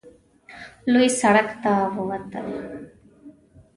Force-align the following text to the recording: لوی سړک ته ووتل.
لوی 0.91 1.07
سړک 1.19 1.47
ته 1.63 1.73
ووتل. 1.95 2.47